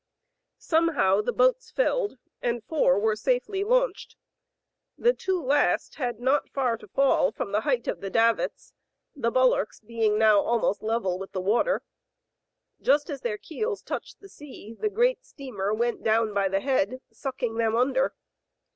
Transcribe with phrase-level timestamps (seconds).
[0.57, 4.15] Somehow boats filled, and four were safely launched.
[4.97, 8.73] The two last had not far to fall from the height of the davits,
[9.15, 11.83] the bulwarks being now almost level with the water.
[12.81, 16.99] Just as their keels touched the sea, the great steamer went down by the head,
[17.11, 18.15] sucking them under.